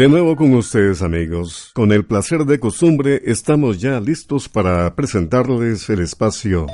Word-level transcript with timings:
De 0.00 0.08
nuevo 0.08 0.34
con 0.34 0.54
ustedes 0.54 1.02
amigos, 1.02 1.72
con 1.74 1.92
el 1.92 2.06
placer 2.06 2.46
de 2.46 2.58
costumbre 2.58 3.20
estamos 3.26 3.78
ya 3.82 4.00
listos 4.00 4.48
para 4.48 4.94
presentarles 4.94 5.90
el 5.90 6.00
espacio. 6.00 6.64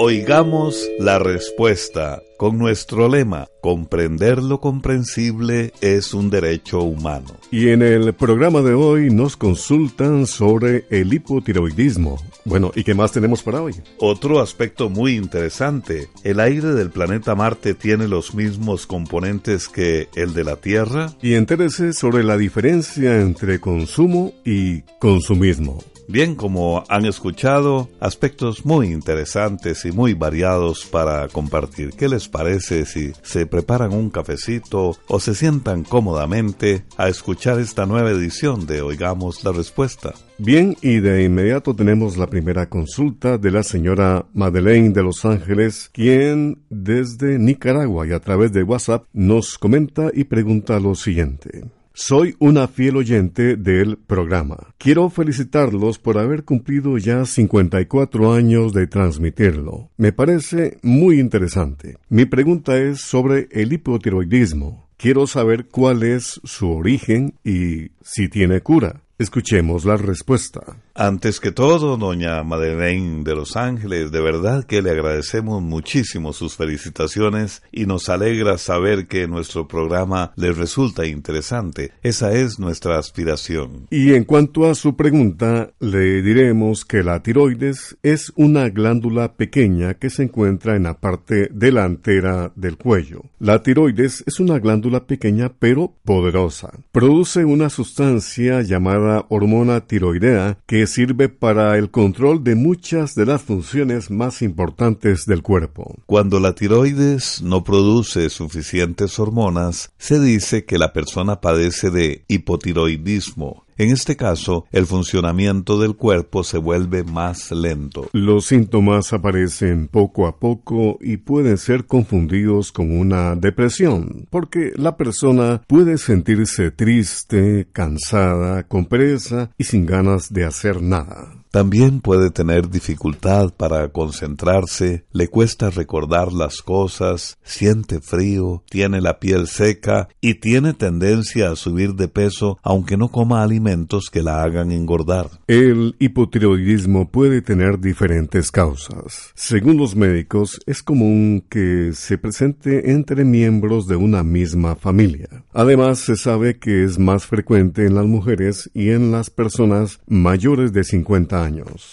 Oigamos 0.00 0.88
la 1.00 1.18
respuesta 1.18 2.22
con 2.36 2.56
nuestro 2.56 3.08
lema, 3.08 3.48
comprender 3.60 4.40
lo 4.40 4.60
comprensible 4.60 5.72
es 5.80 6.14
un 6.14 6.30
derecho 6.30 6.82
humano. 6.82 7.36
Y 7.50 7.70
en 7.70 7.82
el 7.82 8.14
programa 8.14 8.62
de 8.62 8.74
hoy 8.74 9.10
nos 9.10 9.36
consultan 9.36 10.28
sobre 10.28 10.84
el 10.90 11.12
hipotiroidismo. 11.12 12.16
Bueno, 12.44 12.70
¿y 12.76 12.84
qué 12.84 12.94
más 12.94 13.10
tenemos 13.10 13.42
para 13.42 13.60
hoy? 13.60 13.74
Otro 13.98 14.38
aspecto 14.38 14.88
muy 14.88 15.16
interesante, 15.16 16.06
¿el 16.22 16.38
aire 16.38 16.68
del 16.74 16.90
planeta 16.90 17.34
Marte 17.34 17.74
tiene 17.74 18.06
los 18.06 18.36
mismos 18.36 18.86
componentes 18.86 19.68
que 19.68 20.08
el 20.14 20.32
de 20.32 20.44
la 20.44 20.54
Tierra? 20.54 21.12
Y 21.20 21.34
entérese 21.34 21.92
sobre 21.92 22.22
la 22.22 22.36
diferencia 22.36 23.20
entre 23.20 23.58
consumo 23.58 24.32
y 24.44 24.82
consumismo. 25.00 25.82
Bien, 26.10 26.36
como 26.36 26.84
han 26.88 27.04
escuchado, 27.04 27.90
aspectos 28.00 28.64
muy 28.64 28.86
interesantes 28.92 29.84
y 29.84 29.92
muy 29.92 30.14
variados 30.14 30.86
para 30.86 31.28
compartir. 31.28 31.90
¿Qué 31.90 32.08
les 32.08 32.28
parece 32.28 32.86
si 32.86 33.12
se 33.22 33.44
preparan 33.44 33.92
un 33.92 34.08
cafecito 34.08 34.96
o 35.06 35.20
se 35.20 35.34
sientan 35.34 35.84
cómodamente 35.84 36.86
a 36.96 37.08
escuchar 37.08 37.60
esta 37.60 37.84
nueva 37.84 38.10
edición 38.10 38.66
de 38.66 38.80
Oigamos 38.80 39.44
la 39.44 39.52
Respuesta? 39.52 40.14
Bien, 40.38 40.78
y 40.80 41.00
de 41.00 41.24
inmediato 41.24 41.74
tenemos 41.74 42.16
la 42.16 42.28
primera 42.28 42.70
consulta 42.70 43.36
de 43.36 43.50
la 43.50 43.62
señora 43.62 44.24
Madeleine 44.32 44.94
de 44.94 45.02
Los 45.02 45.26
Ángeles, 45.26 45.90
quien 45.92 46.62
desde 46.70 47.38
Nicaragua 47.38 48.06
y 48.06 48.12
a 48.12 48.20
través 48.20 48.50
de 48.52 48.62
WhatsApp 48.62 49.04
nos 49.12 49.58
comenta 49.58 50.10
y 50.14 50.24
pregunta 50.24 50.80
lo 50.80 50.94
siguiente. 50.94 51.64
Soy 52.00 52.36
una 52.38 52.68
fiel 52.68 52.96
oyente 52.96 53.56
del 53.56 53.96
programa. 53.98 54.72
Quiero 54.78 55.10
felicitarlos 55.10 55.98
por 55.98 56.16
haber 56.16 56.44
cumplido 56.44 56.96
ya 56.96 57.24
54 57.24 58.32
años 58.32 58.72
de 58.72 58.86
transmitirlo. 58.86 59.90
Me 59.96 60.12
parece 60.12 60.78
muy 60.82 61.18
interesante. 61.18 61.98
Mi 62.08 62.24
pregunta 62.24 62.78
es 62.78 63.00
sobre 63.00 63.48
el 63.50 63.72
hipotiroidismo. 63.72 64.88
Quiero 64.96 65.26
saber 65.26 65.66
cuál 65.66 66.04
es 66.04 66.40
su 66.44 66.70
origen 66.70 67.34
y 67.42 67.90
si 68.00 68.28
tiene 68.28 68.60
cura. 68.60 69.02
Escuchemos 69.18 69.84
la 69.84 69.96
respuesta. 69.96 70.76
Antes 71.00 71.38
que 71.38 71.52
todo, 71.52 71.96
doña 71.96 72.42
Madeleine 72.42 73.22
de 73.22 73.36
Los 73.36 73.56
Ángeles, 73.56 74.10
de 74.10 74.20
verdad 74.20 74.64
que 74.64 74.82
le 74.82 74.90
agradecemos 74.90 75.62
muchísimo 75.62 76.32
sus 76.32 76.56
felicitaciones 76.56 77.62
y 77.70 77.86
nos 77.86 78.08
alegra 78.08 78.58
saber 78.58 79.06
que 79.06 79.28
nuestro 79.28 79.68
programa 79.68 80.32
le 80.34 80.50
resulta 80.50 81.06
interesante. 81.06 81.92
Esa 82.02 82.32
es 82.32 82.58
nuestra 82.58 82.98
aspiración. 82.98 83.86
Y 83.90 84.14
en 84.14 84.24
cuanto 84.24 84.68
a 84.68 84.74
su 84.74 84.96
pregunta, 84.96 85.70
le 85.78 86.20
diremos 86.20 86.84
que 86.84 87.04
la 87.04 87.22
tiroides 87.22 87.96
es 88.02 88.32
una 88.34 88.68
glándula 88.68 89.34
pequeña 89.34 89.94
que 89.94 90.10
se 90.10 90.24
encuentra 90.24 90.74
en 90.74 90.82
la 90.82 90.98
parte 90.98 91.48
delantera 91.52 92.50
del 92.56 92.76
cuello. 92.76 93.22
La 93.38 93.62
tiroides 93.62 94.24
es 94.26 94.40
una 94.40 94.58
glándula 94.58 95.06
pequeña 95.06 95.52
pero 95.60 95.94
poderosa. 96.04 96.72
Produce 96.90 97.44
una 97.44 97.70
sustancia 97.70 98.62
llamada 98.62 99.26
hormona 99.28 99.86
tiroidea 99.86 100.58
que 100.66 100.87
sirve 100.88 101.28
para 101.28 101.78
el 101.78 101.90
control 101.90 102.42
de 102.42 102.56
muchas 102.56 103.14
de 103.14 103.26
las 103.26 103.42
funciones 103.42 104.10
más 104.10 104.42
importantes 104.42 105.24
del 105.26 105.42
cuerpo. 105.42 105.94
Cuando 106.06 106.40
la 106.40 106.54
tiroides 106.56 107.40
no 107.42 107.62
produce 107.62 108.28
suficientes 108.30 109.20
hormonas, 109.20 109.92
se 109.98 110.18
dice 110.18 110.64
que 110.64 110.78
la 110.78 110.92
persona 110.92 111.40
padece 111.40 111.90
de 111.90 112.24
hipotiroidismo 112.26 113.67
en 113.78 113.90
este 113.90 114.16
caso, 114.16 114.66
el 114.72 114.86
funcionamiento 114.86 115.78
del 115.80 115.96
cuerpo 115.96 116.44
se 116.44 116.58
vuelve 116.58 117.04
más 117.04 117.52
lento. 117.52 118.08
Los 118.12 118.46
síntomas 118.46 119.12
aparecen 119.12 119.88
poco 119.88 120.26
a 120.26 120.38
poco 120.38 120.98
y 121.00 121.18
pueden 121.18 121.58
ser 121.58 121.86
confundidos 121.86 122.72
con 122.72 122.90
una 122.90 123.36
depresión, 123.36 124.26
porque 124.30 124.72
la 124.76 124.96
persona 124.96 125.62
puede 125.66 125.96
sentirse 125.98 126.70
triste, 126.70 127.68
cansada, 127.72 128.64
con 128.64 128.86
pereza 128.86 129.50
y 129.56 129.64
sin 129.64 129.86
ganas 129.86 130.32
de 130.32 130.44
hacer 130.44 130.82
nada. 130.82 131.38
También 131.58 132.00
puede 132.00 132.30
tener 132.30 132.70
dificultad 132.70 133.52
para 133.52 133.88
concentrarse, 133.88 135.06
le 135.10 135.26
cuesta 135.26 135.70
recordar 135.70 136.32
las 136.32 136.62
cosas, 136.62 137.36
siente 137.42 138.00
frío, 138.00 138.62
tiene 138.70 139.00
la 139.00 139.18
piel 139.18 139.48
seca 139.48 140.08
y 140.20 140.34
tiene 140.34 140.72
tendencia 140.72 141.50
a 141.50 141.56
subir 141.56 141.94
de 141.94 142.06
peso 142.06 142.60
aunque 142.62 142.96
no 142.96 143.08
coma 143.08 143.42
alimentos 143.42 144.08
que 144.08 144.22
la 144.22 144.44
hagan 144.44 144.70
engordar. 144.70 145.30
El 145.48 145.96
hipotiroidismo 145.98 147.10
puede 147.10 147.42
tener 147.42 147.80
diferentes 147.80 148.52
causas. 148.52 149.32
Según 149.34 149.78
los 149.78 149.96
médicos, 149.96 150.60
es 150.64 150.84
común 150.84 151.42
que 151.48 151.90
se 151.92 152.18
presente 152.18 152.92
entre 152.92 153.24
miembros 153.24 153.88
de 153.88 153.96
una 153.96 154.22
misma 154.22 154.76
familia. 154.76 155.42
Además, 155.52 155.98
se 155.98 156.14
sabe 156.14 156.60
que 156.60 156.84
es 156.84 157.00
más 157.00 157.26
frecuente 157.26 157.84
en 157.84 157.96
las 157.96 158.06
mujeres 158.06 158.70
y 158.74 158.90
en 158.90 159.10
las 159.10 159.28
personas 159.28 159.98
mayores 160.06 160.72
de 160.72 160.84
50 160.84 161.42
años. 161.42 161.47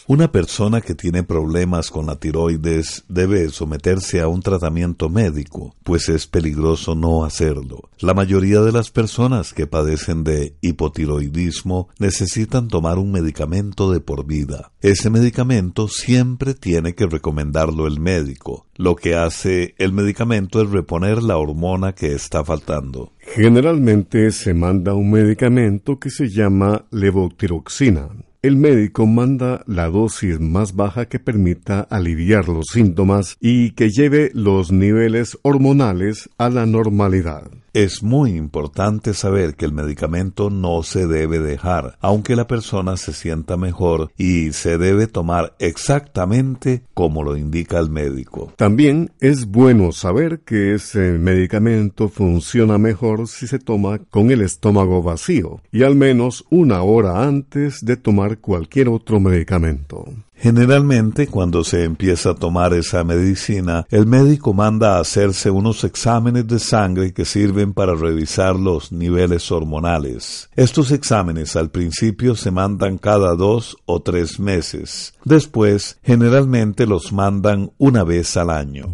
Una 0.07 0.31
persona 0.31 0.81
que 0.81 0.95
tiene 0.95 1.23
problemas 1.23 1.89
con 1.89 2.07
la 2.07 2.16
tiroides 2.16 3.03
debe 3.07 3.49
someterse 3.49 4.21
a 4.21 4.27
un 4.27 4.41
tratamiento 4.41 5.09
médico, 5.09 5.75
pues 5.83 6.09
es 6.09 6.27
peligroso 6.27 6.95
no 6.95 7.25
hacerlo. 7.25 7.89
La 7.99 8.13
mayoría 8.13 8.61
de 8.61 8.71
las 8.71 8.91
personas 8.91 9.53
que 9.53 9.67
padecen 9.67 10.23
de 10.23 10.55
hipotiroidismo 10.61 11.89
necesitan 11.99 12.67
tomar 12.67 12.97
un 12.97 13.11
medicamento 13.11 13.91
de 13.91 13.99
por 13.99 14.25
vida. 14.25 14.71
Ese 14.81 15.09
medicamento 15.09 15.88
siempre 15.88 16.53
tiene 16.53 16.94
que 16.94 17.07
recomendarlo 17.07 17.88
el 17.88 17.99
médico. 17.99 18.65
Lo 18.75 18.95
que 18.95 19.15
hace 19.15 19.73
el 19.77 19.94
medicamento 19.94 20.61
es 20.61 20.69
reponer 20.69 21.23
la 21.23 21.38
hormona 21.38 21.94
que 21.94 22.13
está 22.13 22.44
faltando. 22.44 23.13
Generalmente 23.19 24.31
se 24.31 24.53
manda 24.53 24.94
un 24.94 25.11
medicamento 25.11 25.97
que 25.99 26.09
se 26.09 26.29
llama 26.29 26.85
levotiroxina. 26.91 28.09
El 28.45 28.57
médico 28.57 29.07
manda 29.07 29.63
la 29.66 29.89
dosis 29.89 30.39
más 30.39 30.75
baja 30.75 31.07
que 31.07 31.17
permita 31.17 31.79
aliviar 31.79 32.47
los 32.47 32.67
síntomas 32.72 33.38
y 33.41 33.72
que 33.72 33.89
lleve 33.89 34.29
los 34.35 34.72
niveles 34.72 35.39
hormonales 35.41 36.29
a 36.38 36.51
la 36.51 36.67
normalidad. 36.67 37.50
Es 37.75 38.03
muy 38.03 38.38
importante 38.38 39.13
saber 39.13 39.56
que 39.56 39.66
el 39.66 39.74
medicamento 39.74 40.50
no 40.50 40.81
se 40.81 41.08
debe 41.08 41.40
dejar, 41.40 41.97
aunque 42.00 42.38
la 42.38 42.47
persona 42.47 42.96
se 42.96 43.12
sienta 43.12 43.58
mejor 43.58 44.13
y 44.18 44.53
se 44.53 44.78
debe 44.78 45.08
tomar 45.08 45.58
exactamente 45.59 46.84
como 46.94 47.22
lo 47.22 47.36
indica 47.36 47.78
el 47.78 47.90
médico. 47.90 48.53
También 48.56 49.12
es 49.19 49.47
bueno 49.47 49.91
saber 49.91 50.40
que 50.46 50.74
ese 50.74 51.19
medicamento 51.19 52.08
funciona 52.08 52.77
mejor 52.77 53.27
si 53.27 53.45
se 53.45 53.60
toma 53.60 54.00
con 54.00 54.31
el 54.31 54.39
estómago 54.39 55.04
vacío 55.04 55.60
y 55.69 55.83
al 55.83 55.98
menos 55.98 56.45
una 56.50 56.81
hora 56.81 57.28
antes 57.28 57.83
de 57.83 57.98
tomar 57.98 58.38
cualquier 58.38 58.88
otro 58.88 59.19
medicamento. 59.19 60.06
Generalmente, 60.35 61.27
cuando 61.27 61.63
se 61.63 61.83
empieza 61.83 62.31
a 62.31 62.35
tomar 62.35 62.73
esa 62.73 63.03
medicina, 63.03 63.85
el 63.89 64.05
médico 64.05 64.53
manda 64.53 64.97
a 64.97 64.99
hacerse 64.99 65.49
unos 65.49 65.83
exámenes 65.83 66.47
de 66.47 66.59
sangre 66.59 67.13
que 67.13 67.25
sirven 67.25 67.73
para 67.73 67.95
revisar 67.95 68.55
los 68.55 68.91
niveles 68.91 69.51
hormonales. 69.51 70.49
Estos 70.55 70.91
exámenes 70.91 71.55
al 71.55 71.71
principio 71.71 72.35
se 72.35 72.51
mandan 72.51 72.97
cada 72.97 73.35
dos 73.35 73.77
o 73.85 74.01
tres 74.01 74.39
meses. 74.39 75.13
Después, 75.23 75.97
generalmente 76.03 76.85
los 76.85 77.13
mandan 77.13 77.71
una 77.77 78.03
vez 78.03 78.37
al 78.37 78.49
año. 78.49 78.87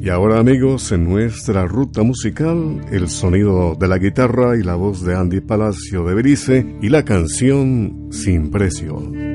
Y 0.00 0.10
ahora 0.10 0.38
amigos, 0.38 0.92
en 0.92 1.04
nuestra 1.04 1.66
ruta 1.66 2.02
musical, 2.02 2.80
el 2.92 3.08
sonido 3.08 3.74
de 3.74 3.88
la 3.88 3.98
guitarra 3.98 4.56
y 4.56 4.62
la 4.62 4.76
voz 4.76 5.04
de 5.04 5.16
Andy 5.16 5.40
Palacio 5.40 6.04
de 6.04 6.14
Berice 6.14 6.76
y 6.80 6.88
la 6.88 7.04
canción 7.04 8.08
Sin 8.12 8.50
Precio. 8.50 9.27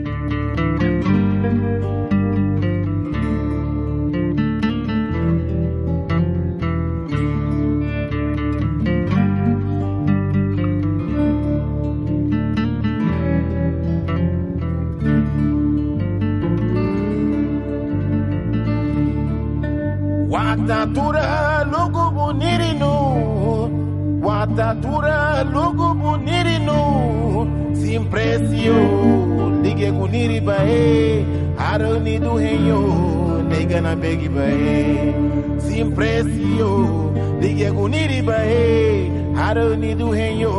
Guniri 38.14 38.22
bae 38.28 39.10
haro 39.36 39.76
ni 39.76 39.94
du 39.96 40.08
henyo 40.12 40.54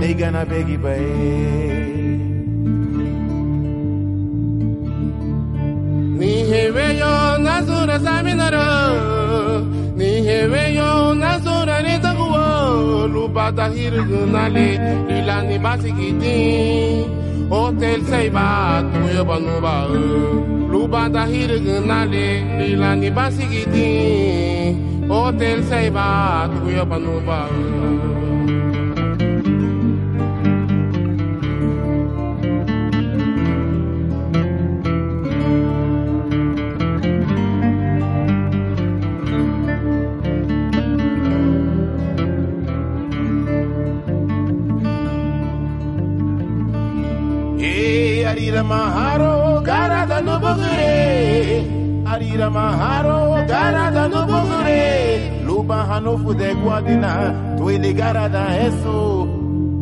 they 0.00 0.12
gonna 0.14 0.44
begi 0.44 0.76
bae. 0.76 2.14
Ni 6.18 6.32
hewe 6.50 6.84
yo 6.98 7.38
nazura 7.38 7.98
saminara 8.00 8.66
ni 9.96 10.10
hewe 10.26 10.74
yo 10.74 11.14
nazura 11.14 11.82
ni 11.82 11.98
takuwa 11.98 13.08
lubata 13.12 13.68
hirgunale 13.68 14.80
lilani 15.08 15.58
basikiti 15.58 17.06
hotel 17.50 18.00
saiba 18.10 18.82
tuyo 18.92 19.24
banuba 19.24 19.86
lubata 20.70 21.24
hirgunale 21.26 22.26
lilani 22.58 23.10
basikiti 23.10 23.88
hotel 25.08 25.62
saiba 25.68 26.48
tuyo 26.54 26.84
banuba 26.86 27.48
Arira 48.54 48.62
Maharo, 48.68 49.62
Garada 49.64 50.20
no 50.22 50.38
Bogure. 50.38 52.04
Arira 52.06 52.48
Maharo, 52.48 53.44
Garada 53.48 54.08
no 54.08 54.24
Bogure. 54.26 55.42
Luba 55.44 55.82
Hanofu 55.90 56.32
de 56.34 56.54
Guadina, 56.54 57.56
Tuile 57.56 57.92
Garada 57.92 58.56
Eso. 58.64 59.26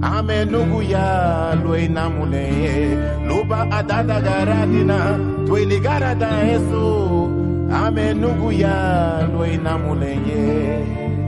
Ame 0.00 0.46
Nuguya, 0.46 1.54
Luena 1.62 2.08
Mule. 2.08 2.96
Luba 3.28 3.68
Adada 3.70 4.18
Garadina, 4.22 5.18
Tuile 5.46 5.78
Garada 5.78 6.30
Eso. 6.50 7.28
Ame 7.70 8.14
Nuguya, 8.14 9.28
Luena 9.34 9.76
Mule. 9.76 10.14
E 10.14 11.21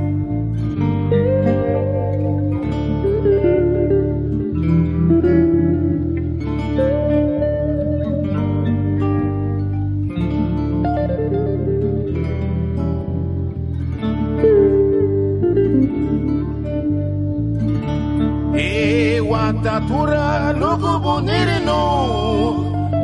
Watatura 19.84 20.52
lugubu 20.52 21.20
nirino 21.20 21.80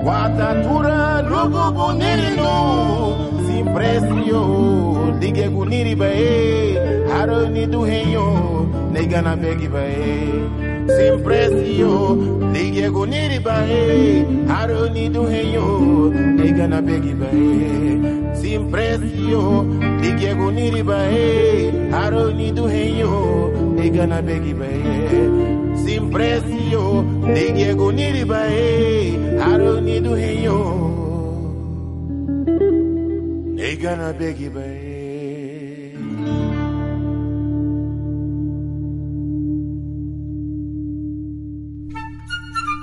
Watatura 0.04 1.22
lugubu 1.22 1.92
nirino 1.92 3.16
Simpresio 3.46 5.16
Dige 5.18 5.48
guniri 5.48 5.94
bae. 5.94 6.78
Haroni 7.12 7.66
duhenyo 7.66 8.66
Negana 8.92 9.36
begi 9.36 9.68
bae. 9.68 10.26
Simpresio 10.86 12.16
Dige 12.52 12.90
guniri 12.90 13.38
bae. 13.40 14.24
Haroni 14.48 15.08
duhenyo 15.08 16.10
Negana 16.36 16.80
begi 16.80 17.14
bae. 17.14 18.34
Simpresio 18.40 19.66
Dige 20.00 20.34
guniri 20.34 20.82
bae. 20.82 21.90
Haroni 21.90 22.52
duhenyo 22.52 23.52
Negana 23.76 24.22
begi 24.22 24.54
bae. 24.54 25.49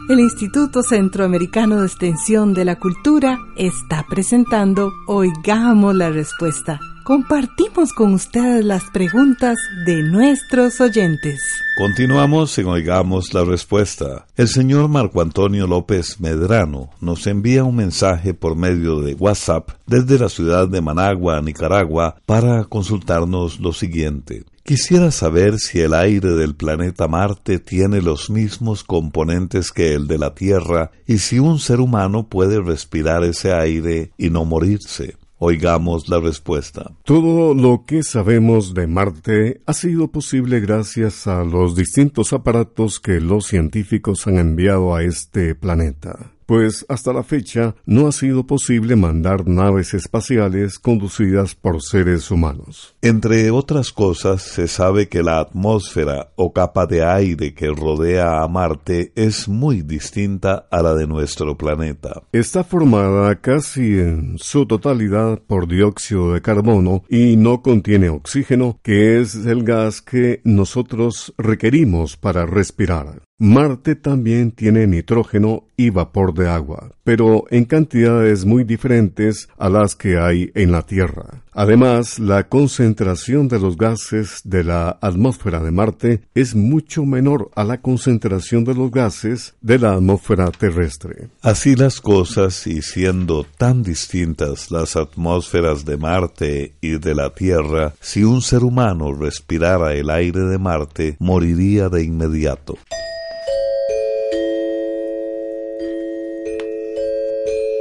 El 0.10 0.21
Instituto 0.21 0.83
Centroamericano 0.83 1.81
de 1.81 1.88
Extensión 1.88 2.53
de 2.53 2.63
la 2.63 2.77
Cultura 2.77 3.39
está 3.57 4.06
presentando 4.10 4.94
Oigamos 5.06 5.94
la 5.95 6.10
Respuesta. 6.10 6.80
Compartimos 7.07 7.94
con 7.94 8.15
ustedes 8.15 8.65
las 8.65 8.83
preguntas 8.92 9.57
de 9.86 10.04
nuestros 10.04 10.81
oyentes. 10.81 11.42
Continuamos 11.77 12.57
en 12.57 12.68
Oigamos 12.68 13.33
la 13.33 13.45
Respuesta. 13.45 14.25
El 14.36 14.50
señor 14.50 14.89
Marco 14.89 15.21
Antonio 15.21 15.68
López 15.68 16.19
Medrano 16.19 16.89
nos 17.00 17.25
envía 17.25 17.63
un 17.63 17.77
mensaje 17.77 18.33
por 18.33 18.57
medio 18.57 19.00
de 19.00 19.13
WhatsApp 19.13 19.69
desde 19.86 20.19
la 20.19 20.27
ciudad 20.27 20.68
de 20.68 20.81
Managua, 20.81 21.42
Nicaragua, 21.42 22.18
para 22.25 22.65
consultarnos 22.65 23.62
lo 23.62 23.71
siguiente. 23.71 24.44
Quisiera 24.65 25.12
saber 25.12 25.60
si 25.60 25.80
el 25.80 25.94
aire 25.94 26.31
del 26.31 26.56
planeta 26.56 27.07
Marte 27.07 27.60
tiene 27.60 28.01
los 28.01 28.30
mismos 28.30 28.83
componentes 28.83 29.71
que 29.71 29.94
el 29.94 30.07
de 30.07 30.18
la 30.18 30.36
Tierra 30.36 30.92
y 31.06 31.19
si 31.19 31.39
un 31.39 31.60
ser 31.60 31.80
humano 31.80 32.27
puede 32.27 32.62
respirar 32.62 33.24
ese 33.24 33.53
aire 33.53 34.12
y 34.18 34.30
no 34.30 34.44
morirse. 34.44 35.15
Oigamos 35.39 36.10
la 36.10 36.19
respuesta. 36.19 36.92
Todo 37.04 37.54
lo 37.54 37.84
que 37.86 38.04
sabemos 38.04 38.74
de 38.74 38.88
Marte 38.88 39.62
ha 39.66 39.74
sido 39.74 40.08
posible 40.08 40.60
gracias 40.60 41.27
a 41.27 41.44
los 41.44 41.75
distintos 41.75 42.34
aparatos 42.34 43.00
que 43.00 43.20
los 43.20 43.46
científicos 43.46 44.25
han 44.27 44.38
enviado 44.38 44.96
a 44.96 45.03
este 45.03 45.53
planeta 45.53 46.37
pues 46.48 46.86
hasta 46.89 47.13
la 47.13 47.24
fecha 47.24 47.75
no 47.86 48.08
ha 48.08 48.12
sido 48.12 48.48
posible 48.48 48.96
mandar 48.96 49.48
naves 49.48 49.94
espaciales 49.94 50.80
conducidas 50.80 51.54
por 51.54 51.84
seres 51.84 52.32
humanos. 52.32 52.96
Entre 53.01 53.51
otras 53.51 53.92
cosas, 53.92 54.42
se 54.42 54.68
sabe 54.68 55.10
que 55.10 55.22
la 55.22 55.39
atmósfera 55.39 56.32
o 56.36 56.54
capa 56.54 56.88
de 56.88 57.04
aire 57.04 57.54
que 57.54 57.68
rodea 57.68 58.42
a 58.42 58.48
Marte 58.48 59.12
es 59.16 59.48
muy 59.48 59.82
distinta 59.82 60.68
a 60.72 60.82
la 60.82 60.96
de 60.96 61.06
nuestro 61.06 61.58
planeta. 61.58 62.24
Está 62.32 62.63
formada 62.63 63.36
casi 63.42 64.00
en 64.00 64.38
su 64.39 64.66
totalidad 64.66 65.39
por 65.46 65.68
dióxido 65.68 66.34
de 66.34 66.42
carbono 66.42 67.04
y 67.10 67.36
no 67.36 67.62
contiene 67.62 68.10
oxígeno, 68.10 68.80
que 68.82 69.20
es 69.20 69.36
el 69.36 69.63
gas 69.63 70.01
que 70.01 70.42
nosotros 70.46 71.34
requerimos 71.38 72.16
para 72.16 72.46
respirar. 72.46 73.26
Marte 73.39 73.94
también 73.94 74.51
tiene 74.51 74.88
nitrógeno 74.88 75.65
y 75.77 75.91
vapor 75.91 76.34
de 76.34 76.50
agua, 76.50 76.94
pero 77.03 77.44
en 77.51 77.65
cantidades 77.65 78.46
muy 78.46 78.63
diferentes 78.63 79.48
a 79.60 79.70
las 79.70 79.96
que 79.96 80.17
hay 80.17 80.50
en 80.56 80.72
la 80.72 80.82
Tierra. 80.82 81.44
Además, 81.53 82.17
la 82.17 82.50
concentración 82.50 83.48
de 83.48 83.60
los 83.60 83.77
gases 83.77 84.41
de 84.44 84.63
la 84.63 84.98
atmósfera 85.01 85.62
de 85.62 85.70
Marte 85.70 86.22
es 86.34 86.56
mucho 86.56 87.06
menor 87.06 87.51
a 87.53 87.63
la 87.63 87.79
concentración 87.79 88.63
de 88.63 88.74
los 88.74 88.89
gases 88.89 89.53
de 89.62 89.77
la 89.77 89.94
atmósfera 89.94 90.50
terrestre. 90.50 91.29
Así 91.44 91.75
las 91.75 92.01
cosas, 92.01 92.65
y 92.65 92.82
siendo 92.82 93.46
tan 93.60 93.84
distintas 93.84 94.72
las 94.72 94.96
atmósferas 94.96 95.86
de 95.86 95.98
Marte 95.98 96.74
y 96.82 96.98
de 96.98 97.13
la 97.13 97.36
Tierra, 97.36 97.94
si 98.01 98.24
un 98.24 98.41
ser 98.41 98.63
humano 98.63 99.13
respirara 99.13 99.94
el 99.94 100.10
aire 100.10 100.39
de 100.39 100.58
Marte, 100.58 101.17
moriría 101.20 101.88
de 101.89 102.03
inmediato. 102.03 102.79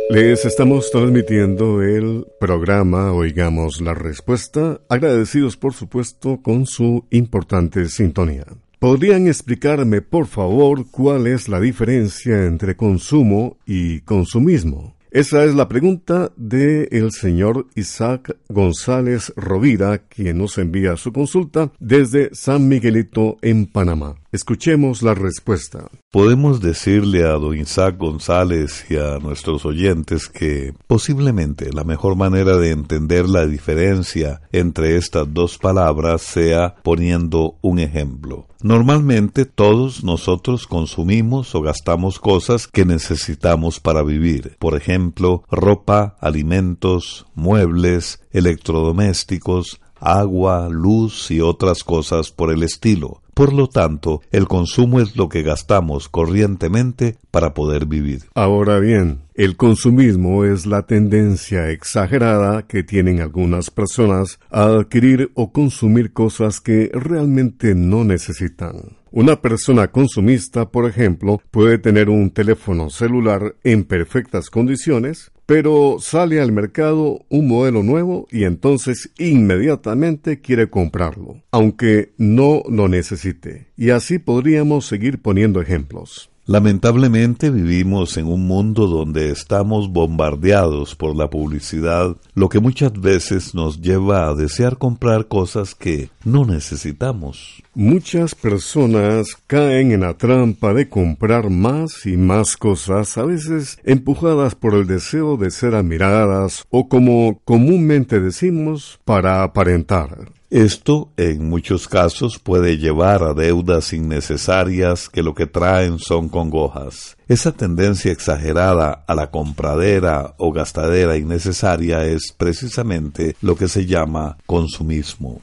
Les 0.09 0.45
estamos 0.45 0.91
transmitiendo 0.93 1.83
el 1.83 2.27
programa 2.39 3.13
Oigamos 3.13 3.81
la 3.81 3.93
Respuesta, 3.93 4.81
agradecidos 4.89 5.57
por 5.57 5.75
supuesto 5.75 6.41
con 6.43 6.65
su 6.65 7.05
importante 7.11 7.89
sintonía. 7.89 8.45
¿Podrían 8.79 9.27
explicarme, 9.27 10.03
por 10.03 10.27
favor, 10.27 10.87
cuál 10.91 11.27
es 11.27 11.49
la 11.49 11.61
diferencia 11.61 12.47
entre 12.47 12.77
consumo 12.77 13.57
y 13.67 14.01
consumismo? 14.03 14.95
Esa 15.11 15.45
es 15.45 15.55
la 15.55 15.67
pregunta 15.67 16.31
de 16.37 16.89
el 16.93 17.11
señor 17.11 17.67
Isaac 17.75 18.37
González 18.49 19.33
Rovira, 19.35 19.99
quien 19.99 20.39
nos 20.39 20.59
envía 20.59 20.97
su 20.97 21.13
consulta 21.13 21.73
desde 21.81 22.31
San 22.33 22.69
Miguelito 22.69 23.39
en 23.43 23.67
Panamá. 23.67 24.17
Escuchemos 24.37 25.01
la 25.01 25.15
respuesta. 25.15 25.89
Podemos 26.11 26.61
decirle 26.61 27.25
a 27.25 27.39
don 27.39 27.57
Isaac 27.57 27.97
González 27.97 28.85
y 28.91 28.97
a 28.97 29.19
nuestros 29.19 29.65
oyentes 29.65 30.29
que 30.29 30.75
posiblemente 30.87 31.73
la 31.73 31.85
mejor 31.85 32.17
manera 32.17 32.59
de 32.59 32.71
entender 32.71 33.31
la 33.31 33.47
diferencia 33.47 34.43
entre 34.53 34.99
estas 34.99 35.33
dos 35.33 35.57
palabras 35.57 36.21
sea 36.21 36.75
poniendo 36.83 37.57
un 37.63 37.79
ejemplo. 37.79 38.47
Normalmente 38.63 39.47
todos 39.47 40.05
nosotros 40.05 40.67
consumimos 40.67 41.55
o 41.55 41.63
gastamos 41.63 42.19
cosas 42.19 42.67
que 42.67 42.85
necesitamos 42.85 43.81
para 43.81 44.03
vivir. 44.03 44.57
Por 44.59 44.77
ejemplo, 44.77 45.45
ropa, 45.51 46.17
alimentos, 46.21 47.27
muebles, 47.35 48.21
electrodomésticos, 48.33 49.81
agua, 50.01 50.69
luz 50.71 51.31
y 51.31 51.41
otras 51.41 51.85
cosas 51.85 52.31
por 52.31 52.53
el 52.53 52.63
estilo. 52.63 53.23
Por 53.37 53.53
lo 53.53 53.69
tanto, 53.69 54.23
el 54.31 54.49
consumo 54.49 54.99
es 54.99 55.15
lo 55.15 55.29
que 55.29 55.43
gastamos 55.43 56.09
corrientemente 56.09 57.19
para 57.31 57.53
poder 57.53 57.85
vivir. 57.85 58.23
Ahora 58.35 58.79
bien, 58.79 59.25
el 59.35 59.57
consumismo 59.59 60.47
es 60.47 60.65
la 60.65 60.87
tendencia 60.87 61.69
exagerada 61.69 62.67
que 62.67 62.83
tienen 62.83 63.21
algunas 63.21 63.71
personas 63.71 64.41
a 64.51 64.65
adquirir 64.65 65.33
o 65.35 65.53
consumir 65.53 66.15
cosas 66.15 66.63
que 66.63 66.91
realmente 66.95 67.75
no 67.75 68.05
necesitan. 68.05 68.97
Una 69.11 69.41
persona 69.43 69.89
consumista, 69.89 70.71
por 70.71 70.89
ejemplo, 70.89 71.41
puede 71.51 71.77
tener 71.77 72.09
un 72.09 72.31
teléfono 72.31 72.89
celular 72.89 73.57
en 73.65 73.85
perfectas 73.85 74.49
condiciones, 74.49 75.31
pero 75.47 75.97
sale 76.01 76.41
al 76.41 76.51
mercado 76.51 77.25
un 77.29 77.47
modelo 77.47 77.85
nuevo 77.85 78.27
y 78.31 78.45
entonces 78.45 79.11
inmediatamente 79.17 80.41
quiere 80.41 80.69
comprarlo, 80.69 81.43
aunque 81.53 82.13
no 82.19 82.63
lo 82.69 82.89
necesite. 82.89 83.69
Y 83.77 83.91
así 83.91 84.19
podríamos 84.19 84.87
seguir 84.87 85.23
poniendo 85.23 85.61
ejemplos. 85.61 86.31
Lamentablemente 86.49 87.51
vivimos 87.51 88.17
en 88.17 88.29
un 88.29 88.47
mundo 88.47 88.87
donde 88.87 89.31
estamos 89.31 89.91
bombardeados 89.91 90.95
por 90.95 91.17
la 91.17 91.29
publicidad, 91.29 92.17
lo 92.35 92.49
que 92.49 92.61
muchas 92.61 92.93
veces 92.93 93.53
nos 93.53 93.81
lleva 93.81 94.29
a 94.29 94.35
desear 94.37 94.79
comprar 94.79 95.27
cosas 95.27 95.75
que 95.75 96.09
no 96.25 96.45
necesitamos. 96.45 97.65
Muchas 97.75 98.37
personas 98.37 99.37
caen 99.49 99.91
en 99.91 100.03
la 100.03 100.15
trampa 100.15 100.73
de 100.73 100.89
comprar 100.89 101.51
más 101.51 102.07
y 102.07 102.17
más 102.17 102.57
cosas, 102.57 103.19
a 103.19 103.25
veces 103.25 103.81
empujadas 103.83 104.55
por 104.55 104.75
el 104.75 104.87
deseo 104.87 105.37
de 105.37 105.51
ser 105.51 105.75
admiradas 105.75 106.65
o 106.71 106.89
como 106.89 107.41
comúnmente 107.45 108.21
decimos, 108.21 109.01
para 109.05 109.43
aparentar. 109.43 110.36
Esto, 110.51 111.11
en 111.17 111.49
muchos 111.49 111.89
casos, 111.89 112.39
puede 112.39 112.79
llevar 112.79 113.25
a 113.25 113.35
deudas 113.35 113.93
innecesarias 113.93 115.09
que 115.09 115.25
lo 115.25 115.35
que 115.35 115.47
traen 115.47 115.99
son 115.99 116.29
congojas. 116.29 117.17
Esa 117.27 117.51
tendencia 117.51 118.13
exagerada 118.13 119.05
a 119.09 119.15
la 119.17 119.33
compradera 119.33 120.35
o 120.39 120.53
gastadera 120.53 121.17
innecesaria 121.17 122.05
es 122.05 122.33
precisamente 122.37 123.35
lo 123.43 123.57
que 123.57 123.67
se 123.67 123.87
llama 123.87 124.39
consumismo. 124.47 125.41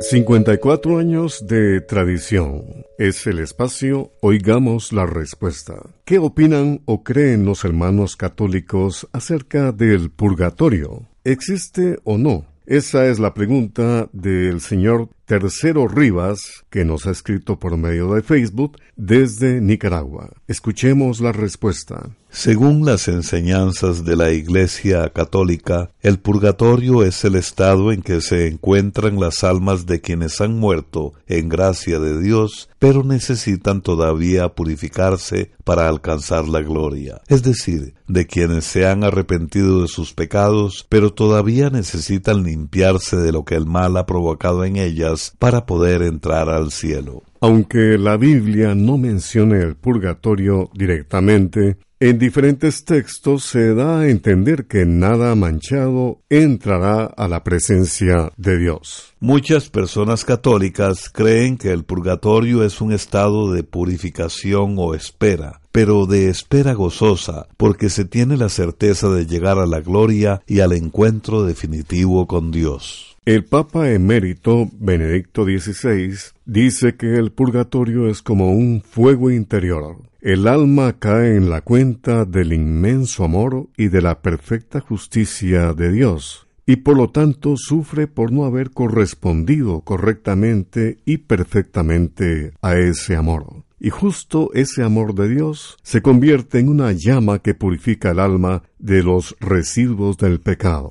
54 0.00 0.98
años 0.98 1.46
de 1.46 1.82
tradición. 1.82 2.86
Es 2.96 3.26
el 3.26 3.38
espacio 3.38 4.12
Oigamos 4.22 4.94
la 4.94 5.04
Respuesta. 5.04 5.74
¿Qué 6.06 6.18
opinan 6.18 6.80
o 6.86 7.04
creen 7.04 7.44
los 7.44 7.66
hermanos 7.66 8.16
católicos 8.16 9.06
acerca 9.12 9.72
del 9.72 10.10
purgatorio? 10.10 11.06
¿Existe 11.22 11.98
o 12.04 12.16
no? 12.16 12.46
Esa 12.64 13.08
es 13.08 13.18
la 13.18 13.34
pregunta 13.34 14.08
del 14.12 14.62
señor 14.62 15.10
Tercero 15.26 15.86
Rivas, 15.86 16.64
que 16.70 16.84
nos 16.84 17.06
ha 17.06 17.10
escrito 17.10 17.58
por 17.58 17.76
medio 17.76 18.14
de 18.14 18.22
Facebook 18.22 18.78
desde 18.96 19.60
Nicaragua. 19.60 20.30
Escuchemos 20.48 21.20
la 21.20 21.32
respuesta. 21.32 22.08
Según 22.32 22.86
las 22.86 23.08
enseñanzas 23.08 24.04
de 24.04 24.14
la 24.14 24.30
Iglesia 24.30 25.10
Católica, 25.12 25.90
el 26.00 26.20
purgatorio 26.20 27.02
es 27.02 27.24
el 27.24 27.34
estado 27.34 27.90
en 27.90 28.02
que 28.02 28.20
se 28.20 28.46
encuentran 28.46 29.18
las 29.18 29.42
almas 29.42 29.84
de 29.84 30.00
quienes 30.00 30.40
han 30.40 30.56
muerto 30.56 31.12
en 31.26 31.48
gracia 31.48 31.98
de 31.98 32.20
Dios, 32.20 32.70
pero 32.78 33.02
necesitan 33.02 33.82
todavía 33.82 34.48
purificarse 34.50 35.50
para 35.64 35.88
alcanzar 35.88 36.46
la 36.46 36.60
gloria. 36.60 37.20
Es 37.26 37.42
decir, 37.42 37.94
de 38.06 38.26
quienes 38.26 38.64
se 38.64 38.86
han 38.86 39.02
arrepentido 39.02 39.82
de 39.82 39.88
sus 39.88 40.14
pecados, 40.14 40.86
pero 40.88 41.12
todavía 41.12 41.68
necesitan 41.68 42.44
limpiarse 42.44 43.16
de 43.16 43.32
lo 43.32 43.44
que 43.44 43.56
el 43.56 43.66
mal 43.66 43.96
ha 43.96 44.06
provocado 44.06 44.64
en 44.64 44.76
ellas 44.76 45.34
para 45.40 45.66
poder 45.66 46.02
entrar 46.02 46.48
al 46.48 46.70
cielo. 46.70 47.24
Aunque 47.40 47.98
la 47.98 48.16
Biblia 48.16 48.74
no 48.74 48.98
mencione 48.98 49.60
el 49.60 49.74
purgatorio 49.74 50.70
directamente, 50.74 51.78
en 52.02 52.18
diferentes 52.18 52.86
textos 52.86 53.44
se 53.44 53.74
da 53.74 54.00
a 54.00 54.08
entender 54.08 54.66
que 54.66 54.86
nada 54.86 55.34
manchado 55.34 56.22
entrará 56.30 57.04
a 57.04 57.28
la 57.28 57.44
presencia 57.44 58.32
de 58.38 58.56
Dios. 58.56 59.12
Muchas 59.20 59.68
personas 59.68 60.24
católicas 60.24 61.10
creen 61.10 61.58
que 61.58 61.70
el 61.70 61.84
purgatorio 61.84 62.64
es 62.64 62.80
un 62.80 62.94
estado 62.94 63.52
de 63.52 63.64
purificación 63.64 64.76
o 64.78 64.94
espera, 64.94 65.60
pero 65.72 66.06
de 66.06 66.30
espera 66.30 66.72
gozosa, 66.72 67.48
porque 67.58 67.90
se 67.90 68.06
tiene 68.06 68.38
la 68.38 68.48
certeza 68.48 69.10
de 69.10 69.26
llegar 69.26 69.58
a 69.58 69.66
la 69.66 69.80
gloria 69.80 70.40
y 70.46 70.60
al 70.60 70.72
encuentro 70.72 71.44
definitivo 71.44 72.26
con 72.26 72.50
Dios. 72.50 73.09
El 73.26 73.44
Papa 73.44 73.90
emérito 73.90 74.70
Benedicto 74.78 75.44
XVI 75.44 76.14
dice 76.46 76.96
que 76.96 77.16
el 77.16 77.32
purgatorio 77.32 78.08
es 78.08 78.22
como 78.22 78.50
un 78.50 78.80
fuego 78.80 79.30
interior. 79.30 79.98
El 80.22 80.48
alma 80.48 80.94
cae 80.98 81.36
en 81.36 81.50
la 81.50 81.60
cuenta 81.60 82.24
del 82.24 82.54
inmenso 82.54 83.22
amor 83.22 83.68
y 83.76 83.88
de 83.88 84.00
la 84.00 84.22
perfecta 84.22 84.80
justicia 84.80 85.74
de 85.74 85.92
Dios, 85.92 86.46
y 86.64 86.76
por 86.76 86.96
lo 86.96 87.10
tanto 87.10 87.58
sufre 87.58 88.06
por 88.06 88.32
no 88.32 88.46
haber 88.46 88.70
correspondido 88.70 89.82
correctamente 89.82 90.96
y 91.04 91.18
perfectamente 91.18 92.54
a 92.62 92.78
ese 92.78 93.16
amor. 93.16 93.64
Y 93.78 93.90
justo 93.90 94.48
ese 94.54 94.82
amor 94.82 95.14
de 95.14 95.28
Dios 95.28 95.76
se 95.82 96.00
convierte 96.00 96.58
en 96.58 96.70
una 96.70 96.92
llama 96.92 97.40
que 97.40 97.54
purifica 97.54 98.12
el 98.12 98.18
alma 98.18 98.62
de 98.78 99.02
los 99.02 99.36
residuos 99.40 100.16
del 100.16 100.40
pecado. 100.40 100.90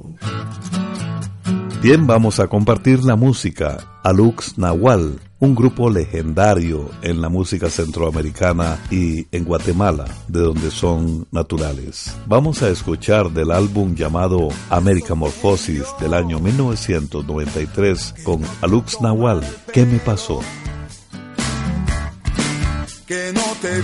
Bien, 1.82 2.06
vamos 2.06 2.42
a 2.42 2.48
compartir 2.48 3.06
la 3.06 3.16
música 3.16 3.78
Alux 4.04 4.58
Nahual, 4.58 5.18
un 5.40 5.56
grupo 5.56 5.90
legendario 5.90 6.90
en 7.02 7.22
la 7.22 7.30
música 7.30 7.70
centroamericana 7.70 8.78
y 8.92 9.28
en 9.32 9.46
Guatemala, 9.46 10.04
de 10.28 10.42
donde 10.42 10.72
son 10.72 11.26
naturales. 11.32 12.14
Vamos 12.28 12.64
a 12.64 12.70
escuchar 12.70 13.32
del 13.32 13.52
álbum 13.52 13.96
llamado 13.96 14.50
América 14.70 15.16
Morphosis 15.16 15.86
del 16.02 16.16
año 16.16 16.40
1993 16.40 18.16
con 18.26 18.42
Alux 18.60 19.00
Nahual, 19.00 19.42
¿Qué 19.72 19.86
me 19.86 20.00
pasó? 20.00 20.42
Que 23.08 23.32
no 23.34 23.42
te 23.62 23.82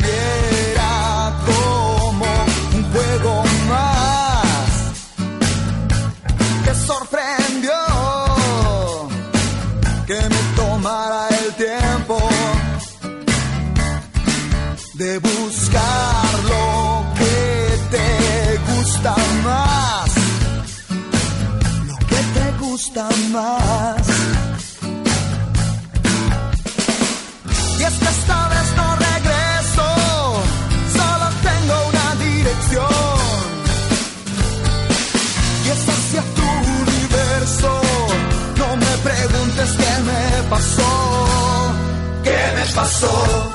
pasó? 42.76 43.52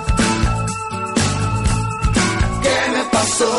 ¿Qué 2.63 2.79
me 2.95 3.05
pasó? 3.13 3.53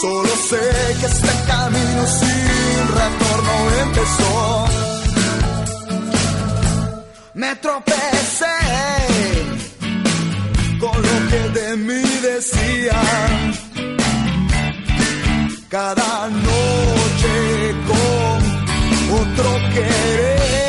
Solo 0.00 0.34
sé 0.48 0.64
que 1.00 1.06
este 1.06 1.32
camino 1.46 2.02
sin 2.18 2.78
retorno 3.00 3.54
empezó. 3.86 4.66
Me 7.34 7.54
tropecé 7.56 8.58
con 10.78 10.96
lo 11.06 11.16
que 11.30 11.60
de 11.60 11.76
mí 11.76 12.02
decían. 12.30 13.54
Cada 15.68 16.28
noche 16.28 17.74
con 17.88 18.38
otro 19.20 19.50
querer. 19.74 20.67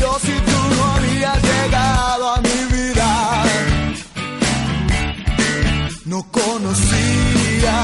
Yo 0.00 0.18
si 0.20 0.32
tú 0.32 0.58
no 0.76 0.84
habías 0.94 1.42
llegado 1.42 2.34
a 2.34 2.40
mi 2.40 2.58
vida. 2.76 3.08
No 6.04 6.22
conocía 6.30 7.76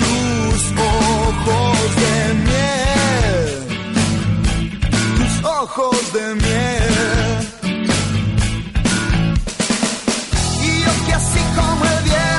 tus 0.00 0.72
ojos 0.78 1.78
de 2.02 2.34
miel. 2.46 3.48
Tus 5.18 5.44
ojos 5.44 6.12
de 6.12 6.34
miel. 6.34 6.54
me 11.80 11.94
pasó? 11.98 12.33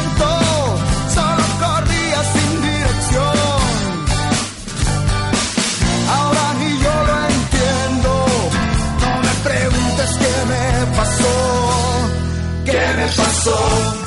¿Qué 13.45 14.04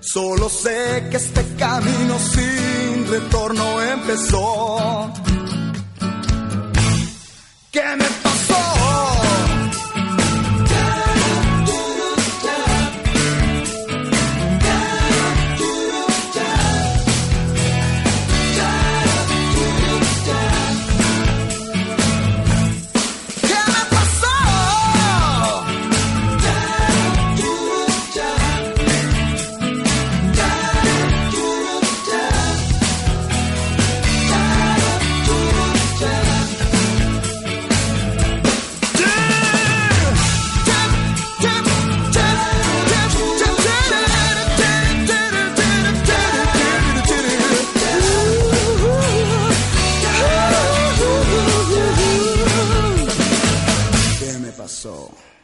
Solo 0.00 0.48
sé 0.48 1.08
que 1.10 1.16
este 1.16 1.44
camino 1.56 2.16
sin 2.18 3.08
retorno 3.10 3.82
empezó. 3.82 5.12
¿Qué 7.72 7.82
me 7.96 8.19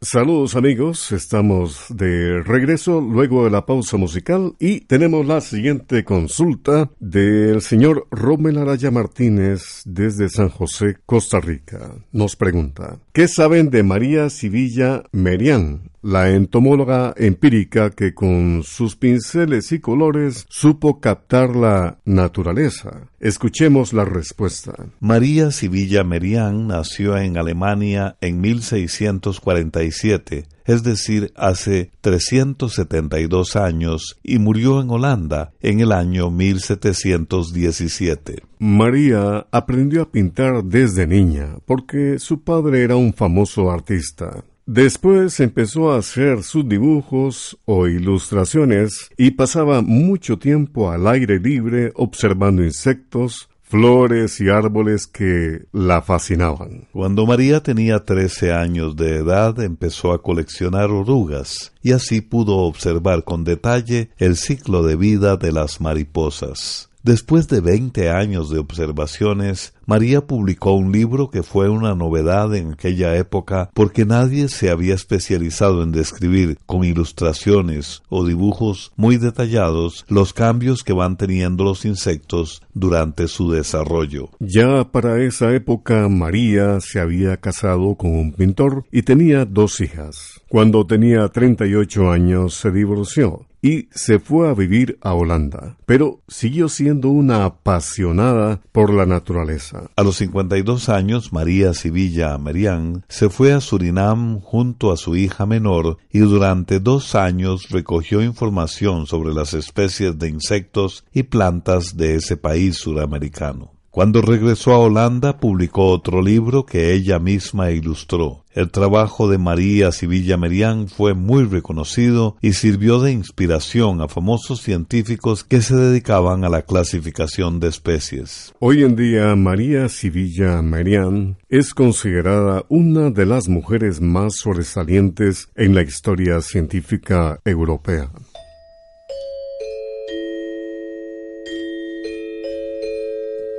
Saludos 0.00 0.54
amigos, 0.54 1.10
estamos 1.10 1.86
de 1.88 2.40
regreso 2.44 3.00
luego 3.00 3.42
de 3.42 3.50
la 3.50 3.66
pausa 3.66 3.96
musical 3.96 4.54
y 4.60 4.82
tenemos 4.82 5.26
la 5.26 5.40
siguiente 5.40 6.04
consulta 6.04 6.88
del 7.00 7.60
señor 7.62 8.06
Romel 8.12 8.58
Araya 8.58 8.92
Martínez 8.92 9.82
desde 9.84 10.28
San 10.28 10.50
José, 10.50 10.98
Costa 11.04 11.40
Rica. 11.40 11.96
Nos 12.12 12.36
pregunta, 12.36 13.00
¿qué 13.18 13.26
saben 13.26 13.70
de 13.70 13.82
María 13.82 14.30
Sivilla 14.30 15.02
Merian, 15.10 15.90
la 16.02 16.30
entomóloga 16.30 17.12
empírica 17.16 17.90
que 17.90 18.14
con 18.14 18.62
sus 18.62 18.94
pinceles 18.94 19.72
y 19.72 19.80
colores 19.80 20.46
supo 20.48 21.00
captar 21.00 21.56
la 21.56 21.98
naturaleza? 22.04 23.08
Escuchemos 23.18 23.92
la 23.92 24.04
respuesta. 24.04 24.72
María 25.00 25.50
Sivilla 25.50 26.04
Merian 26.04 26.68
nació 26.68 27.18
en 27.18 27.38
Alemania 27.38 28.16
en 28.20 28.40
1647, 28.40 30.46
es 30.64 30.84
decir, 30.84 31.32
hace 31.34 31.90
372 32.02 33.56
años, 33.56 34.16
y 34.22 34.38
murió 34.38 34.80
en 34.80 34.90
Holanda 34.90 35.50
en 35.60 35.80
el 35.80 35.90
año 35.90 36.30
1717. 36.30 38.47
María 38.58 39.46
aprendió 39.50 40.02
a 40.02 40.10
pintar 40.10 40.64
desde 40.64 41.06
niña 41.06 41.56
porque 41.66 42.18
su 42.18 42.42
padre 42.42 42.82
era 42.82 42.96
un 42.96 43.12
famoso 43.12 43.70
artista. 43.70 44.44
Después 44.66 45.40
empezó 45.40 45.92
a 45.92 45.98
hacer 45.98 46.42
sus 46.42 46.68
dibujos 46.68 47.58
o 47.64 47.86
ilustraciones 47.86 49.10
y 49.16 49.30
pasaba 49.30 49.80
mucho 49.80 50.38
tiempo 50.38 50.90
al 50.90 51.06
aire 51.06 51.40
libre 51.40 51.90
observando 51.94 52.62
insectos, 52.62 53.48
flores 53.62 54.40
y 54.42 54.50
árboles 54.50 55.06
que 55.06 55.66
la 55.72 56.02
fascinaban. 56.02 56.86
Cuando 56.92 57.24
María 57.26 57.62
tenía 57.62 58.04
13 58.04 58.52
años 58.52 58.94
de 58.96 59.16
edad 59.16 59.58
empezó 59.60 60.12
a 60.12 60.22
coleccionar 60.22 60.90
orugas 60.90 61.72
y 61.82 61.92
así 61.92 62.20
pudo 62.20 62.56
observar 62.58 63.24
con 63.24 63.44
detalle 63.44 64.10
el 64.18 64.36
ciclo 64.36 64.82
de 64.82 64.96
vida 64.96 65.36
de 65.36 65.52
las 65.52 65.80
mariposas. 65.80 66.87
Después 67.08 67.48
de 67.48 67.62
20 67.62 68.10
años 68.10 68.50
de 68.50 68.58
observaciones, 68.58 69.72
María 69.86 70.26
publicó 70.26 70.72
un 70.72 70.92
libro 70.92 71.30
que 71.30 71.42
fue 71.42 71.70
una 71.70 71.94
novedad 71.94 72.54
en 72.54 72.72
aquella 72.72 73.16
época 73.16 73.70
porque 73.72 74.04
nadie 74.04 74.48
se 74.48 74.68
había 74.68 74.94
especializado 74.94 75.82
en 75.82 75.90
describir 75.90 76.58
con 76.66 76.84
ilustraciones 76.84 78.02
o 78.10 78.26
dibujos 78.26 78.92
muy 78.96 79.16
detallados 79.16 80.04
los 80.10 80.34
cambios 80.34 80.84
que 80.84 80.92
van 80.92 81.16
teniendo 81.16 81.64
los 81.64 81.86
insectos 81.86 82.60
durante 82.74 83.26
su 83.26 83.50
desarrollo. 83.50 84.28
Ya 84.38 84.84
para 84.92 85.22
esa 85.22 85.54
época 85.54 86.10
María 86.10 86.78
se 86.80 87.00
había 87.00 87.38
casado 87.38 87.94
con 87.94 88.14
un 88.14 88.34
pintor 88.34 88.84
y 88.92 89.00
tenía 89.00 89.46
dos 89.46 89.80
hijas. 89.80 90.42
Cuando 90.50 90.86
tenía 90.86 91.26
38 91.26 92.10
años 92.10 92.52
se 92.52 92.70
divorció 92.70 93.47
y 93.62 93.88
se 93.90 94.18
fue 94.18 94.48
a 94.48 94.54
vivir 94.54 94.98
a 95.02 95.14
Holanda, 95.14 95.76
pero 95.86 96.22
siguió 96.28 96.68
siendo 96.68 97.08
una 97.08 97.44
apasionada 97.44 98.60
por 98.72 98.92
la 98.92 99.06
naturaleza. 99.06 99.90
A 99.96 100.02
los 100.02 100.16
52 100.16 100.88
años, 100.88 101.32
María 101.32 101.74
Sivilla 101.74 102.36
Merian 102.38 103.04
se 103.08 103.28
fue 103.28 103.52
a 103.52 103.60
Surinam 103.60 104.40
junto 104.40 104.92
a 104.92 104.96
su 104.96 105.16
hija 105.16 105.46
menor 105.46 105.98
y 106.10 106.20
durante 106.20 106.80
dos 106.80 107.14
años 107.14 107.68
recogió 107.70 108.22
información 108.22 109.06
sobre 109.06 109.34
las 109.34 109.54
especies 109.54 110.18
de 110.18 110.28
insectos 110.28 111.04
y 111.12 111.24
plantas 111.24 111.96
de 111.96 112.16
ese 112.16 112.36
país 112.36 112.76
suramericano. 112.76 113.77
Cuando 113.98 114.22
regresó 114.22 114.74
a 114.74 114.78
Holanda 114.78 115.40
publicó 115.40 115.86
otro 115.86 116.22
libro 116.22 116.64
que 116.64 116.94
ella 116.94 117.18
misma 117.18 117.72
ilustró. 117.72 118.44
El 118.54 118.70
trabajo 118.70 119.28
de 119.28 119.38
María 119.38 119.90
Sivilla 119.90 120.36
Merian 120.36 120.86
fue 120.86 121.14
muy 121.14 121.42
reconocido 121.42 122.36
y 122.40 122.52
sirvió 122.52 123.00
de 123.00 123.10
inspiración 123.10 124.00
a 124.00 124.06
famosos 124.06 124.62
científicos 124.62 125.42
que 125.42 125.62
se 125.62 125.74
dedicaban 125.74 126.44
a 126.44 126.48
la 126.48 126.62
clasificación 126.62 127.58
de 127.58 127.68
especies. 127.68 128.54
Hoy 128.60 128.84
en 128.84 128.94
día 128.94 129.34
María 129.34 129.88
Sivilla 129.88 130.62
Merian 130.62 131.36
es 131.48 131.74
considerada 131.74 132.64
una 132.68 133.10
de 133.10 133.26
las 133.26 133.48
mujeres 133.48 134.00
más 134.00 134.36
sobresalientes 134.36 135.48
en 135.56 135.74
la 135.74 135.82
historia 135.82 136.40
científica 136.40 137.40
europea. 137.44 138.10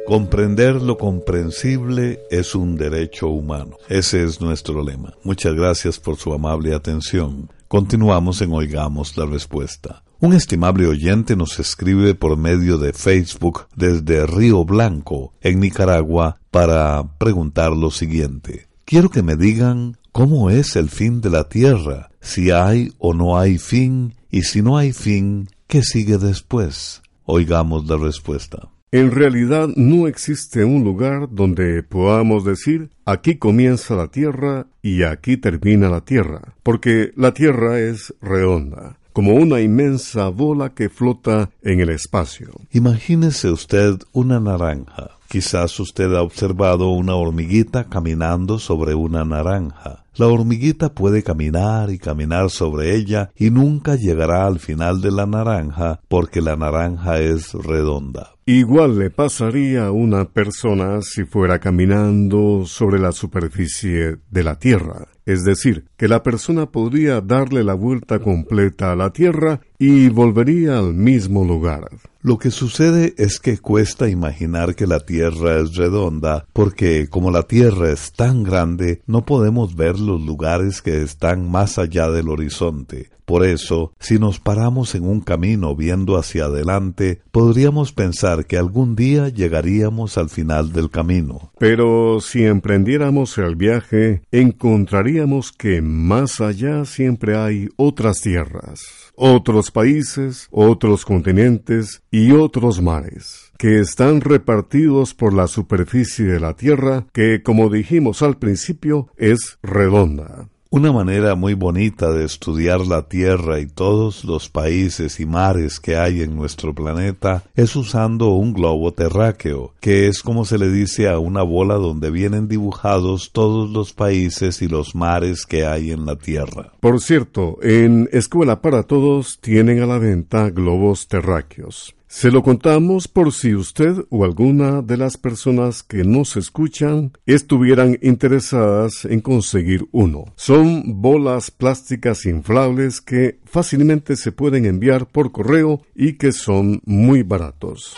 Comprender 0.10 0.82
lo 0.82 0.98
comprensible 0.98 2.22
es 2.32 2.56
un 2.56 2.78
derecho 2.78 3.28
humano. 3.28 3.78
Ese 3.89 4.24
es 4.24 4.41
nuestro 4.41 4.84
lema. 4.84 5.13
Muchas 5.24 5.54
gracias 5.54 6.00
por 6.00 6.17
su 6.17 6.34
amable 6.34 6.74
atención. 6.74 7.52
Continuamos 7.67 8.41
en 8.41 8.52
Oigamos 8.52 9.15
la 9.17 9.28
Respuesta. 9.28 10.02
Un 10.19 10.34
estimable 10.34 10.88
oyente 10.88 11.36
nos 11.36 11.60
escribe 11.60 12.15
por 12.15 12.38
medio 12.38 12.80
de 12.80 12.91
Facebook 12.91 13.67
desde 13.76 14.26
Río 14.26 14.65
Blanco, 14.65 15.36
en 15.41 15.60
Nicaragua, 15.60 16.39
para 16.50 17.04
preguntar 17.19 17.74
lo 17.74 17.91
siguiente. 17.91 18.67
Quiero 18.86 19.12
que 19.12 19.22
me 19.22 19.36
digan 19.36 19.95
cómo 20.12 20.50
es 20.50 20.76
el 20.76 20.89
fin 20.89 21.22
de 21.22 21.30
la 21.30 21.50
Tierra, 21.50 22.10
si 22.19 22.50
hay 22.50 22.93
o 22.98 23.13
no 23.13 23.38
hay 23.38 23.60
fin 23.60 24.15
Y 24.32 24.41
si 24.41 24.63
no 24.63 24.76
hay 24.76 24.91
fin, 24.91 25.50
¿qué 25.67 25.84
sigue 25.84 26.17
después? 26.17 27.04
Oigamos 27.26 27.86
la 27.86 27.98
respuesta. 27.98 28.69
En 28.91 29.12
realidad 29.12 29.69
no 29.75 30.08
existe 30.08 30.65
un 30.65 30.84
lugar 30.84 31.30
donde 31.30 31.84
podamos 31.84 32.43
decir 32.43 32.89
aquí 33.06 33.36
comienza 33.36 33.95
la 33.95 34.08
tierra 34.08 34.65
y 34.82 35.04
aquí 35.04 35.38
termina 35.38 35.89
la 35.89 36.02
tierra, 36.02 36.56
porque 36.63 37.12
la 37.15 37.34
tierra 37.34 37.80
es 37.80 38.13
redonda 38.19 38.97
como 39.13 39.34
una 39.34 39.60
inmensa 39.60 40.30
bola 40.30 40.69
que 40.69 40.88
flota 40.88 41.49
en 41.62 41.82
el 41.82 41.89
espacio. 41.89 42.52
Imagínese 42.71 43.52
usted 43.52 43.95
una 44.13 44.39
naranja. 44.39 45.19
Quizás 45.30 45.80
usted 45.80 46.12
ha 46.15 46.24
observado 46.24 46.89
una 46.89 47.13
hormiguita 47.13 47.84
caminando 47.84 48.58
sobre 48.58 48.96
una 48.96 49.24
naranja. 49.24 50.04
La 50.15 50.26
hormiguita 50.26 50.96
puede 50.96 51.22
caminar 51.22 51.92
y 51.92 52.00
caminar 52.00 52.50
sobre 52.50 52.96
ella 52.96 53.30
y 53.36 53.52
nunca 53.52 53.96
llegará 53.96 54.48
al 54.48 54.58
final 54.58 55.02
de 55.02 55.12
la 55.12 55.28
naranja 55.28 56.02
porque 56.08 56.42
la 56.42 56.56
naranja 56.56 57.20
es 57.20 57.54
redonda. 57.54 58.32
Igual 58.48 58.98
le 58.98 59.12
pasaría 59.12 59.86
a 59.86 59.92
una 59.92 60.26
persona 60.26 61.04
si 61.04 61.26
fuera 61.26 61.60
caminando 61.60 62.63
sobre 62.65 62.98
la 62.98 63.12
superficie 63.12 64.15
de 64.32 64.44
la 64.44 64.58
Tierra. 64.58 65.10
Es 65.28 65.44
decir, 65.44 65.86
que 65.96 66.08
la 66.08 66.24
persona 66.24 66.72
podría 66.72 67.22
darle 67.22 67.63
la 67.63 67.76
vuelta 67.76 68.18
completa 68.18 68.92
a 68.92 68.96
la 68.96 69.12
Tierra 69.12 69.62
y 69.80 70.10
volvería 70.10 70.78
al 70.78 70.94
mismo 70.94 71.46
lugar. 71.46 71.89
Lo 72.22 72.38
que 72.38 72.52
sucede 72.52 73.13
es 73.18 73.39
que 73.39 73.58
cuesta 73.60 74.10
imaginar 74.10 74.76
que 74.76 74.86
la 74.86 75.00
Tierra 75.00 75.62
es 75.62 75.76
redonda, 75.76 76.46
porque 76.52 77.08
como 77.08 77.32
la 77.32 77.44
Tierra 77.44 77.89
es 77.89 78.12
tan 78.12 78.44
grande, 78.44 79.02
no 79.08 79.26
podemos 79.26 79.78
ver 79.78 79.98
los 79.98 80.22
lugares 80.22 80.82
que 80.82 81.02
están 81.02 81.50
más 81.50 81.78
allá 81.80 82.10
del 82.12 82.28
horizonte. 82.28 83.10
Por 83.30 83.46
eso, 83.46 83.94
si 84.00 84.18
nos 84.18 84.39
paramos 84.39 84.96
en 84.96 85.06
un 85.06 85.22
camino 85.22 85.76
viendo 85.76 86.18
hacia 86.18 86.46
adelante, 86.46 87.22
podríamos 87.30 87.94
pensar 87.94 88.48
que 88.48 88.58
algún 88.58 88.96
día 88.96 89.30
llegaríamos 89.30 90.18
al 90.18 90.30
final 90.30 90.74
del 90.74 90.89
camino. 90.89 91.52
Pero 91.60 92.22
si 92.22 92.44
emprendiéramos 92.44 93.38
el 93.38 93.56
viaje, 93.56 94.24
encontraríamos 94.32 95.52
que 95.52 95.80
más 95.84 96.42
allá 96.42 96.86
siempre 96.86 97.38
hay 97.38 97.70
otras 97.76 98.22
tierras, 98.22 98.82
otros 99.13 99.70
países, 99.70 100.48
otros 100.50 101.06
continentes 101.06 102.02
y 102.10 102.32
otros 102.32 102.82
mares 102.82 103.52
que 103.60 103.80
están 103.80 104.22
repartidos 104.22 105.13
por 105.13 105.34
la 105.34 105.46
superficie 105.46 106.26
de 106.26 106.39
la 106.39 106.56
Tierra, 106.56 107.06
que, 107.12 107.44
como 107.44 107.70
dijimos 107.70 108.22
al 108.24 108.38
principio, 108.38 109.10
es 109.18 109.60
redonda. 109.62 110.48
Una 110.72 110.92
manera 110.92 111.34
muy 111.34 111.56
bonita 111.56 112.12
de 112.12 112.26
estudiar 112.26 112.86
la 112.86 113.08
Tierra 113.08 113.60
y 113.60 113.66
todos 113.66 114.24
los 114.24 114.50
países 114.50 115.20
y 115.20 115.26
mares 115.26 115.80
que 115.80 115.98
hay 115.98 116.22
en 116.22 116.36
nuestro 116.36 116.76
planeta 116.76 117.42
es 117.56 117.76
usando 117.76 118.28
un 118.34 118.54
globo 118.54 118.94
terráqueo, 118.94 119.74
que 119.80 120.08
es 120.08 120.22
como 120.22 120.46
se 120.46 120.60
le 120.60 120.70
dice 120.70 121.10
a 121.10 121.18
una 121.18 121.42
bola 121.42 121.74
donde 121.74 122.12
vienen 122.12 122.48
dibujados 122.48 123.32
todos 123.32 123.72
los 123.72 123.94
países 123.94 124.62
y 124.62 124.68
los 124.68 124.94
mares 124.94 125.48
que 125.48 125.66
hay 125.66 125.90
en 125.90 126.06
la 126.06 126.18
Tierra. 126.18 126.72
Por 126.80 127.02
cierto, 127.02 127.58
en 127.64 128.08
Escuela 128.12 128.62
para 128.62 128.84
Todos 128.84 129.40
tienen 129.40 129.82
a 129.82 129.88
la 129.88 129.98
venta 129.98 130.52
globos 130.52 131.08
terráqueos. 131.08 131.96
Se 132.12 132.32
lo 132.32 132.41
contamos 132.41 133.08
por 133.08 133.32
si 133.32 133.54
usted 133.54 133.95
o 134.10 134.26
alguna 134.26 134.82
de 134.82 134.98
las 134.98 135.15
personas 135.15 135.84
que 135.84 136.04
nos 136.04 136.38
escuchan 136.38 137.12
estuvieran 137.28 138.00
interesadas 138.02 139.06
en 139.06 139.22
conseguir 139.22 139.86
uno. 139.91 140.26
Son 140.36 141.02
bolas 141.04 141.52
plásticas 141.52 142.26
inflables 142.26 143.00
que 143.00 143.39
fácilmente 143.45 144.15
se 144.15 144.32
pueden 144.32 144.65
enviar 144.65 145.06
por 145.06 145.32
correo 145.32 145.84
y 145.93 146.13
que 146.13 146.32
son 146.32 146.82
muy 146.84 147.22
baratos. 147.22 147.95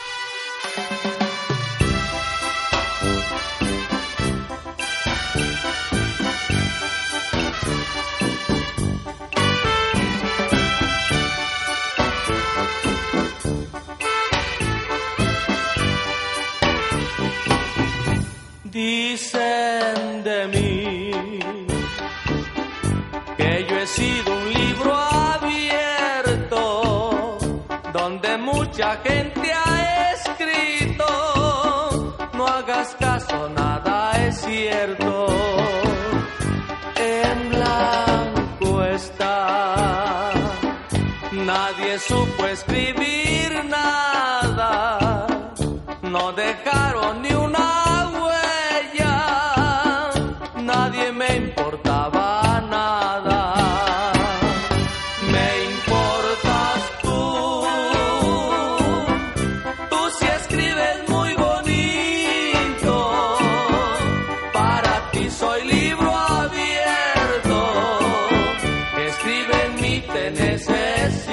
Dicen 18.71 20.23
de 20.23 20.47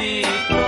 Si 0.08 0.67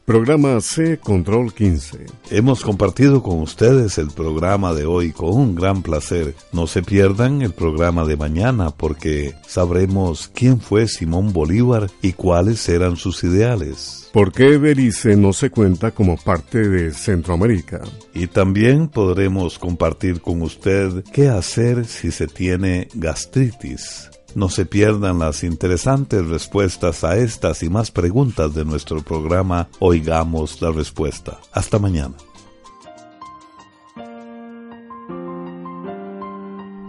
Programa 0.04 0.60
C 0.60 0.98
Control 0.98 1.52
15. 1.52 2.06
Hemos 2.30 2.62
compartido 2.62 3.24
con 3.24 3.40
ustedes 3.40 3.98
el 3.98 4.12
programa 4.12 4.72
de 4.72 4.86
hoy 4.86 5.10
con 5.10 5.30
un 5.30 5.56
gran 5.56 5.82
placer. 5.82 6.36
No 6.52 6.68
se 6.68 6.84
pierdan 6.84 7.42
el 7.42 7.52
programa 7.52 8.04
de 8.04 8.16
mañana 8.16 8.70
porque 8.70 9.34
sabremos 9.48 10.30
quién 10.32 10.60
fue 10.60 10.86
Simón 10.86 11.32
Bolívar 11.32 11.90
y 12.02 12.12
cuáles 12.12 12.68
eran 12.68 12.94
sus 12.94 13.24
ideales. 13.24 14.05
¿Por 14.16 14.32
qué 14.32 14.56
Belice 14.56 15.14
no 15.14 15.34
se 15.34 15.50
cuenta 15.50 15.90
como 15.90 16.16
parte 16.16 16.70
de 16.70 16.90
Centroamérica? 16.94 17.82
Y 18.14 18.28
también 18.28 18.88
podremos 18.88 19.58
compartir 19.58 20.22
con 20.22 20.40
usted 20.40 21.04
qué 21.12 21.28
hacer 21.28 21.84
si 21.84 22.10
se 22.10 22.26
tiene 22.26 22.88
gastritis. 22.94 24.10
No 24.34 24.48
se 24.48 24.64
pierdan 24.64 25.18
las 25.18 25.44
interesantes 25.44 26.26
respuestas 26.28 27.04
a 27.04 27.18
estas 27.18 27.62
y 27.62 27.68
más 27.68 27.90
preguntas 27.90 28.54
de 28.54 28.64
nuestro 28.64 29.02
programa 29.02 29.68
Oigamos 29.80 30.62
la 30.62 30.72
Respuesta. 30.72 31.36
Hasta 31.52 31.78
mañana. 31.78 32.14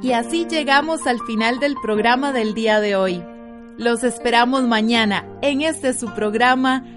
Y 0.01 0.13
así 0.13 0.47
llegamos 0.49 1.05
al 1.07 1.19
final 1.27 1.59
del 1.59 1.75
programa 1.83 2.31
del 2.31 2.53
día 2.53 2.79
de 2.79 2.95
hoy. 2.95 3.21
Los 3.77 4.03
esperamos 4.03 4.63
mañana 4.63 5.23
en 5.41 5.61
este 5.61 5.93
su 5.93 6.07
programa 6.13 6.96